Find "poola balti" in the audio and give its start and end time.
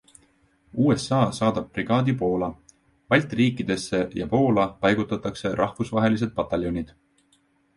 2.21-3.39